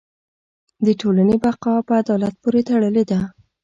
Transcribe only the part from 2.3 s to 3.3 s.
پورې تړلې ده.